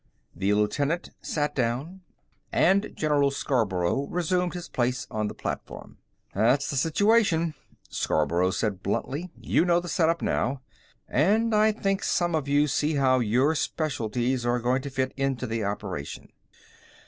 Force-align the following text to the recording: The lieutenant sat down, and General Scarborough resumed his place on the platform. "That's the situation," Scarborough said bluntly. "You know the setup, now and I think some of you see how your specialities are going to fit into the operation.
The 0.35 0.55
lieutenant 0.55 1.11
sat 1.21 1.53
down, 1.53 2.01
and 2.51 2.89
General 2.95 3.29
Scarborough 3.29 4.07
resumed 4.07 4.55
his 4.55 4.67
place 4.67 5.05
on 5.11 5.27
the 5.27 5.35
platform. 5.35 5.99
"That's 6.33 6.71
the 6.71 6.75
situation," 6.75 7.53
Scarborough 7.87 8.49
said 8.49 8.81
bluntly. 8.81 9.29
"You 9.37 9.63
know 9.63 9.79
the 9.79 9.87
setup, 9.87 10.23
now 10.23 10.61
and 11.07 11.53
I 11.53 11.71
think 11.71 12.01
some 12.03 12.33
of 12.33 12.47
you 12.47 12.67
see 12.67 12.95
how 12.95 13.19
your 13.19 13.53
specialities 13.53 14.43
are 14.43 14.57
going 14.57 14.81
to 14.81 14.89
fit 14.89 15.13
into 15.17 15.45
the 15.45 15.63
operation. 15.63 16.29